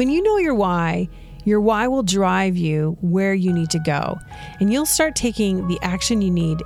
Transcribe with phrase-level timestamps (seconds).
[0.00, 1.10] When you know your why,
[1.44, 4.18] your why will drive you where you need to go,
[4.58, 6.62] and you'll start taking the action you need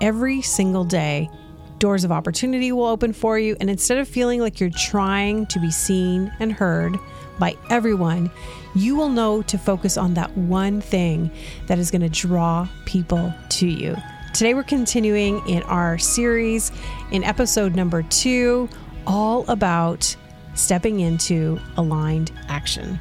[0.00, 1.30] every single day.
[1.78, 5.60] Doors of opportunity will open for you, and instead of feeling like you're trying to
[5.60, 6.98] be seen and heard
[7.38, 8.32] by everyone,
[8.74, 11.30] you will know to focus on that one thing
[11.68, 13.96] that is going to draw people to you.
[14.34, 16.72] Today, we're continuing in our series
[17.12, 18.68] in episode number two,
[19.06, 20.16] all about
[20.54, 22.98] stepping into aligned action.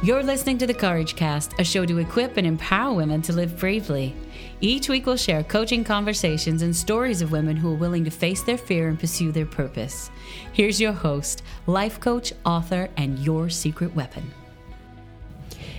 [0.00, 3.58] You're listening to the Courage Cast, a show to equip and empower women to live
[3.58, 4.14] bravely.
[4.60, 8.42] Each week, we'll share coaching conversations and stories of women who are willing to face
[8.42, 10.08] their fear and pursue their purpose.
[10.52, 14.32] Here's your host, life coach, author, and your secret weapon.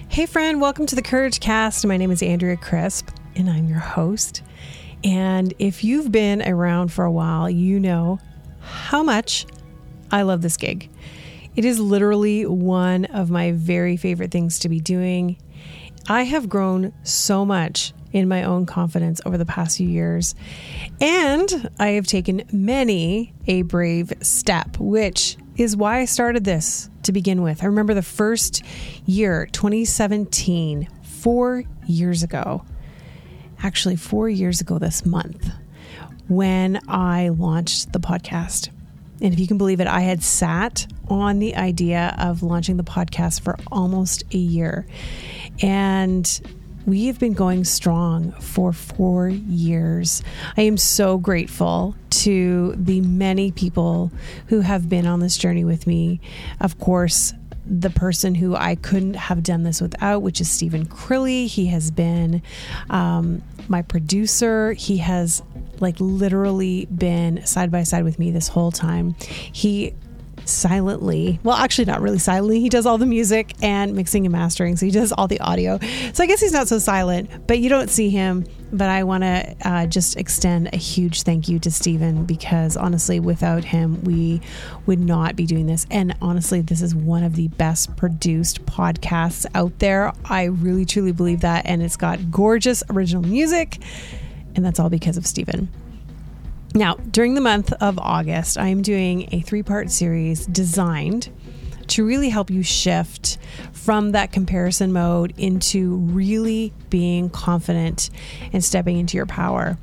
[0.10, 1.86] Hey, friend, welcome to the Courage Cast.
[1.86, 4.42] My name is Andrea Crisp, and I'm your host.
[5.04, 8.20] And if you've been around for a while, you know
[8.60, 9.46] how much
[10.12, 10.90] I love this gig.
[11.56, 15.38] It is literally one of my very favorite things to be doing.
[16.08, 20.36] I have grown so much in my own confidence over the past few years,
[21.00, 27.12] and I have taken many a brave step, which is why I started this to
[27.12, 27.62] begin with.
[27.62, 28.64] I remember the first
[29.06, 32.64] year, 2017, four years ago,
[33.62, 35.50] actually, four years ago this month,
[36.28, 38.70] when I launched the podcast.
[39.22, 42.84] And if you can believe it, I had sat on the idea of launching the
[42.84, 44.86] podcast for almost a year.
[45.62, 46.42] And
[46.86, 50.24] we have been going strong for four years.
[50.58, 54.12] I am so grateful to the many people
[54.48, 56.20] who have been on this journey with me.
[56.60, 57.34] Of course,
[57.70, 61.48] the person who I couldn't have done this without, which is Stephen Crilly.
[61.48, 62.42] He has been
[62.90, 64.74] um, my producer.
[64.74, 65.44] He has
[65.80, 69.16] like literally been side by side with me this whole time.
[69.20, 69.94] He
[70.46, 71.40] silently.
[71.44, 72.60] Well, actually, not really silently.
[72.60, 74.76] He does all the music and mixing and mastering.
[74.76, 75.80] So he does all the audio.
[76.14, 78.46] So I guess he's not so silent, but you don't see him.
[78.72, 83.20] But I want to uh, just extend a huge thank you to Stephen because honestly,
[83.20, 84.42] without him, we
[84.86, 85.88] would not be doing this.
[85.90, 90.14] And honestly, this is one of the best produced podcasts out there.
[90.26, 91.66] I really, truly believe that.
[91.66, 93.80] And it's got gorgeous original music.
[94.56, 95.70] And that's all because of Stephen.
[96.76, 101.30] Now, during the month of August, I am doing a three part series designed
[101.88, 103.40] to really help you shift
[103.84, 108.10] from that comparison mode into really being confident
[108.54, 109.78] and stepping into your power.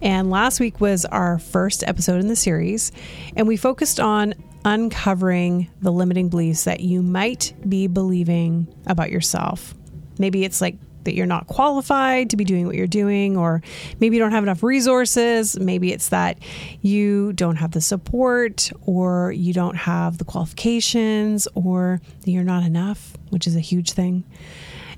[0.00, 2.90] And last week was our first episode in the series,
[3.36, 9.74] and we focused on uncovering the limiting beliefs that you might be believing about yourself.
[10.18, 13.62] Maybe it's like that you're not qualified to be doing what you're doing, or
[14.00, 15.58] maybe you don't have enough resources.
[15.58, 16.38] Maybe it's that
[16.80, 23.16] you don't have the support, or you don't have the qualifications, or you're not enough,
[23.30, 24.24] which is a huge thing.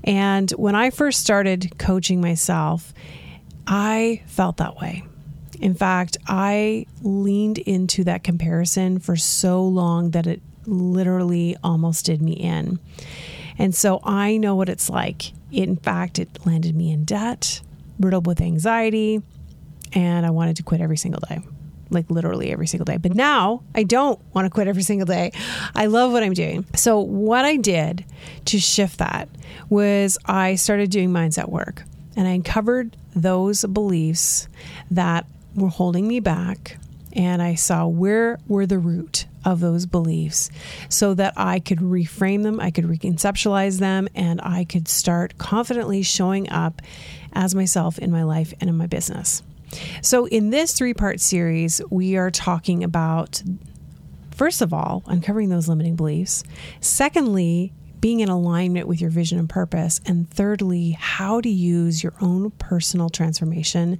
[0.03, 2.92] And when I first started coaching myself,
[3.66, 5.03] I felt that way.
[5.60, 12.21] In fact, I leaned into that comparison for so long that it literally almost did
[12.21, 12.78] me in.
[13.59, 15.32] And so I know what it's like.
[15.53, 17.60] In fact, it landed me in debt,
[18.00, 19.22] riddled with anxiety,
[19.92, 21.41] and I wanted to quit every single day.
[21.91, 22.97] Like literally every single day.
[22.97, 25.31] But now I don't want to quit every single day.
[25.75, 26.65] I love what I'm doing.
[26.75, 28.04] So, what I did
[28.47, 29.28] to shift that
[29.69, 31.84] was I started doing mindset work
[32.16, 34.48] and I uncovered those beliefs
[34.91, 36.78] that were holding me back
[37.12, 40.50] and I saw where were the root of those beliefs
[40.88, 46.03] so that I could reframe them, I could reconceptualize them, and I could start confidently
[46.03, 46.82] showing up
[47.32, 49.43] as myself in my life and in my business.
[50.03, 53.43] So, in this three part series, we are talking about,
[54.31, 56.44] first of all, uncovering those limiting beliefs.
[56.81, 57.72] Secondly,
[58.04, 59.99] being in alignment with your vision and purpose.
[60.04, 63.99] And thirdly, how to use your own personal transformation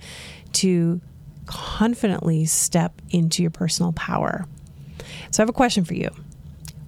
[0.53, 1.01] to
[1.47, 4.47] confidently step into your personal power.
[5.31, 6.11] So, I have a question for you.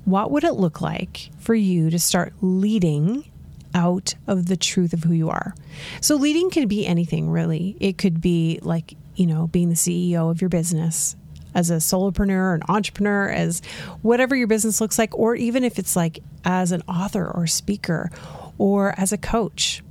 [0.04, 3.30] What would it look like for you to start leading
[3.74, 5.54] out of the truth of who you are?
[6.00, 7.76] So, leading could be anything really.
[7.80, 11.16] It could be like, you know, being the CEO of your business
[11.54, 13.62] as a solopreneur, an entrepreneur, as
[14.02, 18.10] whatever your business looks like, or even if it's like as an author or speaker
[18.58, 19.82] or as a coach.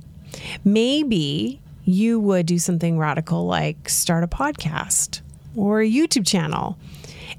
[0.64, 5.20] Maybe you would do something radical like start a podcast
[5.56, 6.78] or a YouTube channel.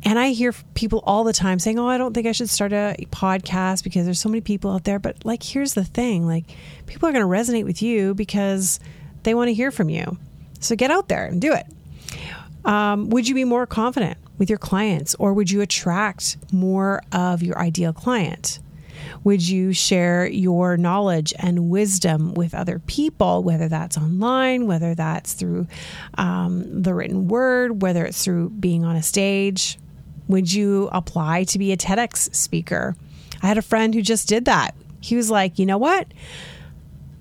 [0.04, 2.72] And I hear people all the time saying, Oh, I don't think I should start
[2.72, 5.00] a podcast because there's so many people out there.
[5.00, 6.46] But, like, here's the thing like,
[6.86, 8.80] people are going to resonate with you because
[9.24, 10.18] they want to hear from you.
[10.60, 11.66] So get out there and do it.
[12.66, 17.42] Um, would you be more confident with your clients or would you attract more of
[17.42, 18.60] your ideal client?
[19.24, 25.34] Would you share your knowledge and wisdom with other people, whether that's online, whether that's
[25.34, 25.68] through
[26.18, 29.78] um, the written word, whether it's through being on a stage?
[30.28, 32.96] Would you apply to be a TEDx speaker?
[33.42, 34.76] I had a friend who just did that.
[35.00, 36.08] He was like, you know what?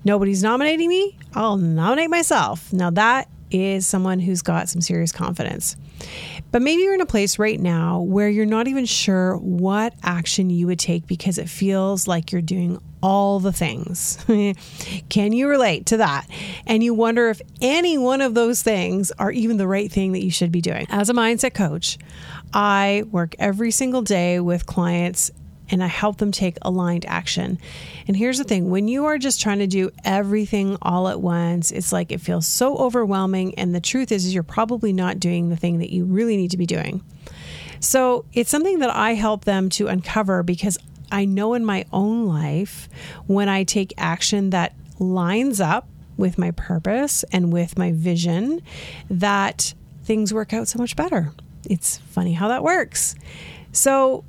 [0.03, 1.17] Nobody's nominating me.
[1.33, 2.71] I'll nominate myself.
[2.73, 5.75] Now, that is someone who's got some serious confidence.
[6.51, 10.49] But maybe you're in a place right now where you're not even sure what action
[10.49, 14.17] you would take because it feels like you're doing all the things.
[15.09, 16.27] Can you relate to that?
[16.65, 20.23] And you wonder if any one of those things are even the right thing that
[20.23, 20.87] you should be doing.
[20.89, 21.97] As a mindset coach,
[22.53, 25.31] I work every single day with clients
[25.69, 27.59] and I help them take aligned action.
[28.07, 31.71] And here's the thing when you are just trying to do everything all at once,
[31.71, 33.55] it's like it feels so overwhelming.
[33.55, 36.51] And the truth is, is you're probably not doing the thing that you really need
[36.51, 37.03] to be doing.
[37.79, 40.77] So it's something that I help them to uncover because
[41.11, 42.89] I know in my own life
[43.27, 48.61] when I take action that lines up with my purpose and with my vision,
[49.09, 49.73] that
[50.03, 51.33] things work out so much better.
[51.69, 53.15] It's funny how that works.
[53.71, 54.23] So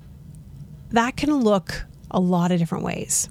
[0.90, 3.28] that can look a lot of different ways.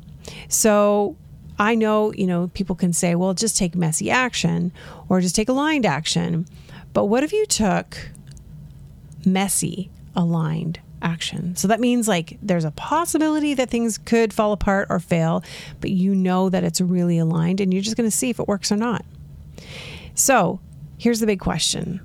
[0.49, 1.15] So
[1.59, 4.71] I know, you know, people can say, well, just take messy action
[5.09, 6.45] or just take aligned action.
[6.93, 8.11] But what if you took
[9.25, 11.55] messy aligned action?
[11.55, 15.43] So that means like there's a possibility that things could fall apart or fail,
[15.81, 18.47] but you know that it's really aligned and you're just going to see if it
[18.47, 19.03] works or not.
[20.13, 20.59] So
[20.97, 22.01] here's the big question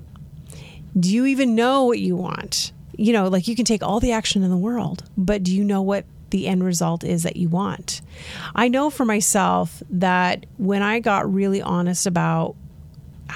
[0.99, 2.71] Do you even know what you want?
[2.97, 5.63] you know, like you can take all the action in the world, but do you
[5.63, 8.01] know what the end result is that you want?
[8.55, 12.55] I know for myself that when I got really honest about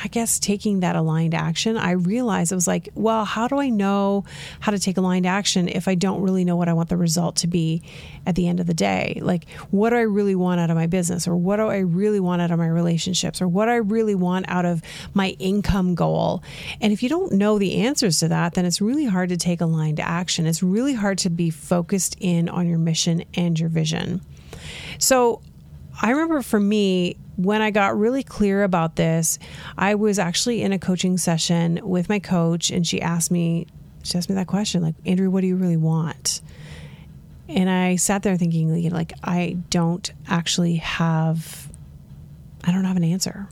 [0.04, 3.70] I guess taking that aligned action, I realized it was like, well, how do I
[3.70, 4.26] know
[4.60, 7.38] how to take aligned action if I don't really know what I want the result
[7.38, 7.82] to be
[8.26, 9.20] at the end of the day?
[9.22, 12.20] Like, what do I really want out of my business, or what do I really
[12.20, 14.82] want out of my relationships, or what do I really want out of
[15.14, 16.44] my income goal?
[16.82, 19.62] And if you don't know the answers to that, then it's really hard to take
[19.62, 20.46] aligned action.
[20.46, 24.22] It's really hard to be focused in on your mission and your vision.
[25.00, 25.42] So,
[26.00, 29.40] I remember for me, when I got really clear about this,
[29.78, 33.68] I was actually in a coaching session with my coach, and she asked me,
[34.04, 36.42] she asked me that question, like, Andrea, what do you really want?
[37.50, 41.72] And I sat there thinking, like, I don't actually have,
[42.64, 43.48] I don't have an answer.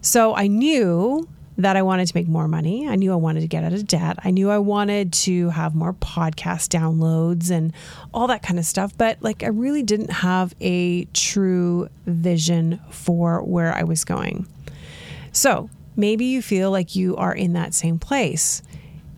[0.00, 2.88] So I knew that I wanted to make more money.
[2.88, 4.18] I knew I wanted to get out of debt.
[4.24, 7.72] I knew I wanted to have more podcast downloads and
[8.12, 8.96] all that kind of stuff.
[8.96, 14.46] But like, I really didn't have a true vision for where I was going.
[15.32, 18.62] So maybe you feel like you are in that same place.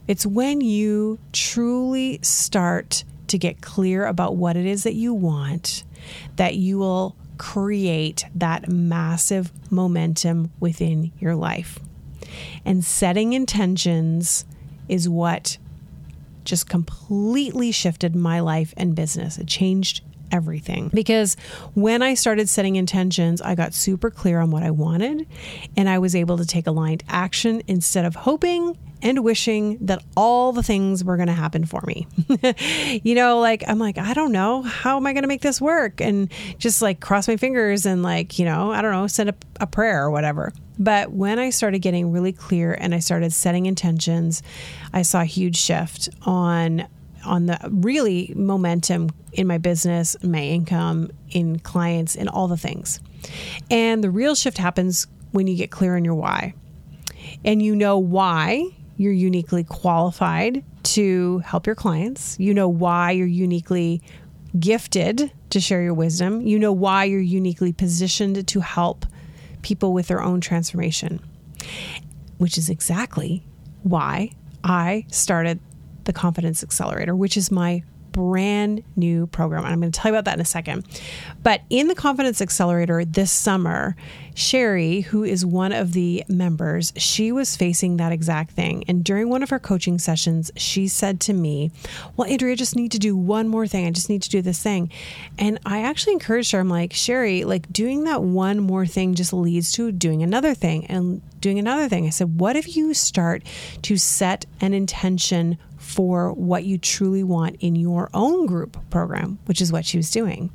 [0.07, 5.85] It's when you truly start to get clear about what it is that you want
[6.37, 11.79] that you will create that massive momentum within your life.
[12.65, 14.45] And setting intentions
[14.89, 15.59] is what
[16.45, 19.37] just completely shifted my life and business.
[19.37, 20.03] It changed
[20.33, 20.91] everything.
[20.93, 21.37] Because
[21.75, 25.27] when I started setting intentions, I got super clear on what I wanted
[25.77, 30.53] and I was able to take aligned action instead of hoping and wishing that all
[30.53, 32.07] the things were going to happen for me.
[33.03, 35.61] you know, like I'm like, I don't know, how am I going to make this
[35.61, 36.01] work?
[36.01, 39.35] And just like cross my fingers and like, you know, I don't know, send a,
[39.61, 40.53] a prayer or whatever.
[40.79, 44.43] But when I started getting really clear and I started setting intentions,
[44.93, 46.87] I saw a huge shift on
[47.25, 53.01] on the really momentum in my business, my income, in clients, and all the things.
[53.69, 56.55] And the real shift happens when you get clear on your why.
[57.45, 62.37] And you know why you're uniquely qualified to help your clients.
[62.39, 64.03] You know why you're uniquely
[64.59, 66.41] gifted to share your wisdom.
[66.41, 69.05] You know why you're uniquely positioned to help
[69.63, 71.21] people with their own transformation,
[72.39, 73.45] which is exactly
[73.83, 74.31] why
[74.65, 75.61] I started
[76.05, 77.83] the Confidence Accelerator, which is my
[78.17, 79.63] brand new program.
[79.65, 80.87] And I'm going to tell you about that in a second.
[81.43, 83.95] But in the Confidence Accelerator this summer,
[84.35, 88.85] Sherry, who is one of the members, she was facing that exact thing.
[88.89, 91.71] And during one of her coaching sessions, she said to me,
[92.17, 93.87] Well, Andrea, I just need to do one more thing.
[93.87, 94.91] I just need to do this thing.
[95.39, 99.35] And I actually encouraged her, I'm like, Sherry, like doing that one more thing just
[99.35, 102.07] leads to doing another thing and doing another thing.
[102.07, 103.43] I said, What if you start
[103.83, 109.63] to set an intention for what you truly want in your own group program, which
[109.63, 110.51] is what she was doing.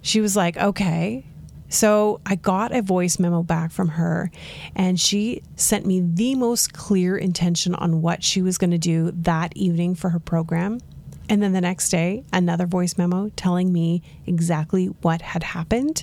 [0.00, 1.24] She was like, okay.
[1.68, 4.30] So I got a voice memo back from her,
[4.74, 9.10] and she sent me the most clear intention on what she was going to do
[9.10, 10.80] that evening for her program.
[11.28, 16.02] And then the next day, another voice memo telling me exactly what had happened.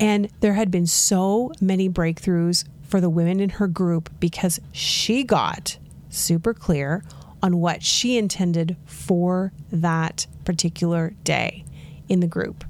[0.00, 5.22] And there had been so many breakthroughs for the women in her group because she
[5.22, 5.78] got
[6.08, 7.04] super clear
[7.42, 11.64] on what she intended for that particular day
[12.08, 12.64] in the group.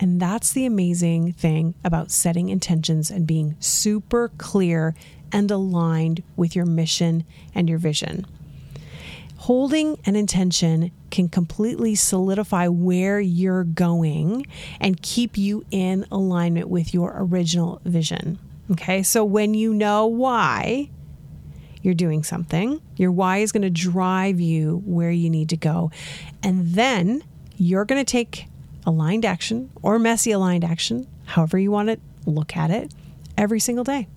[0.00, 4.94] And that's the amazing thing about setting intentions and being super clear
[5.32, 7.24] and aligned with your mission
[7.54, 8.26] and your vision.
[9.36, 14.46] Holding an intention can completely solidify where you're going
[14.80, 18.38] and keep you in alignment with your original vision.
[18.70, 20.88] Okay, so when you know why
[21.84, 25.90] you're doing something, your why is going to drive you where you need to go.
[26.42, 27.22] And then
[27.56, 28.46] you're going to take
[28.86, 32.92] aligned action or messy aligned action, however you want to look at it,
[33.36, 34.08] every single day.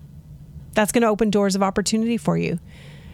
[0.72, 2.58] That's going to open doors of opportunity for you.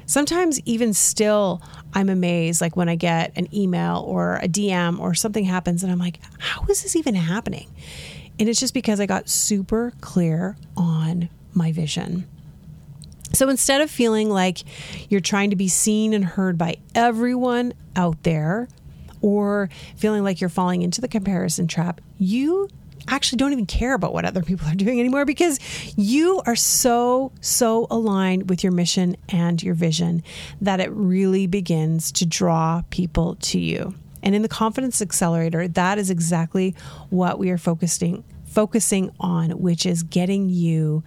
[0.06, 5.14] Sometimes, even still, I'm amazed, like when I get an email or a DM or
[5.14, 7.70] something happens, and I'm like, how is this even happening?
[8.38, 12.28] And it's just because I got super clear on my vision.
[13.34, 14.62] So instead of feeling like
[15.10, 18.68] you're trying to be seen and heard by everyone out there,
[19.24, 22.68] or feeling like you're falling into the comparison trap, you
[23.08, 25.58] actually don't even care about what other people are doing anymore because
[25.96, 30.22] you are so, so aligned with your mission and your vision
[30.60, 33.94] that it really begins to draw people to you.
[34.22, 36.74] And in the Confidence Accelerator, that is exactly
[37.08, 41.02] what we are focusing focusing on, which is getting you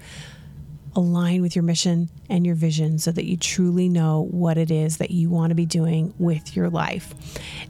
[0.97, 4.97] align with your mission and your vision so that you truly know what it is
[4.97, 7.13] that you want to be doing with your life.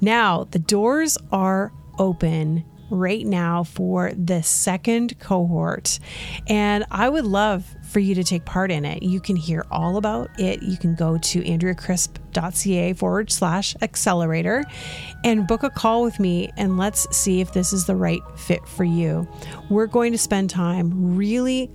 [0.01, 5.99] Now, the doors are open right now for the second cohort,
[6.47, 9.03] and I would love for you to take part in it.
[9.03, 10.63] You can hear all about it.
[10.63, 14.63] You can go to andreacrisp.ca forward slash accelerator
[15.25, 18.65] and book a call with me, and let's see if this is the right fit
[18.65, 19.27] for you.
[19.69, 21.69] We're going to spend time really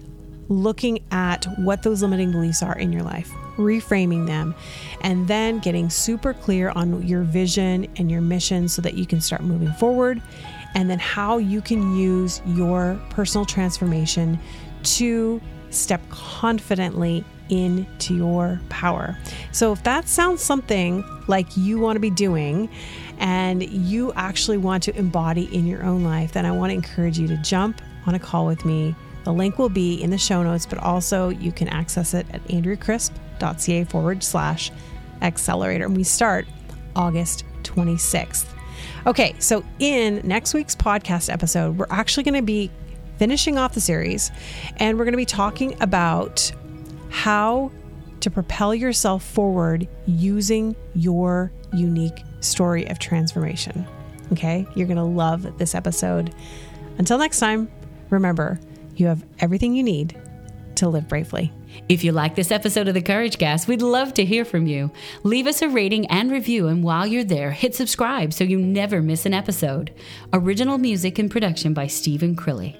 [0.48, 4.54] looking at what those limiting beliefs are in your life, reframing them,
[5.02, 9.20] and then getting super clear on your vision and your mission so that you can
[9.20, 10.20] start moving forward,
[10.74, 14.38] and then how you can use your personal transformation
[14.82, 19.16] to step confidently into your power.
[19.52, 22.68] So, if that sounds something like you want to be doing,
[23.18, 27.18] and you actually want to embody in your own life, then I want to encourage
[27.18, 30.42] you to jump on a call with me the link will be in the show
[30.42, 34.70] notes, but also you can access it at andreacrisp.ca forward slash
[35.20, 35.84] accelerator.
[35.86, 36.46] And we start
[36.96, 38.46] August 26th.
[39.06, 42.70] Okay, so in next week's podcast episode, we're actually going to be
[43.18, 44.30] finishing off the series
[44.78, 46.50] and we're going to be talking about
[47.10, 47.70] how
[48.20, 53.86] to propel yourself forward using your unique story of transformation.
[54.32, 56.34] Okay, you're going to love this episode.
[56.98, 57.70] Until next time,
[58.10, 58.58] remember,
[58.96, 60.20] you have everything you need
[60.76, 61.52] to live bravely.
[61.88, 64.90] If you like this episode of the Courage Cast, we'd love to hear from you.
[65.22, 69.00] Leave us a rating and review, and while you're there, hit subscribe so you never
[69.00, 69.92] miss an episode.
[70.32, 72.76] Original music and production by Stephen Crilly.